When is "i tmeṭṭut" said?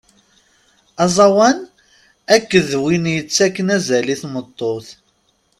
4.13-4.87